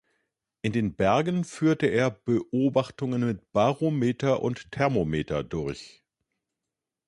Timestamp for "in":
0.63-0.71